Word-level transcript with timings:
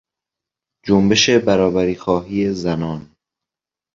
جنبش 0.85 1.29
برابریخواهی 1.29 2.53
زنان 2.53 3.15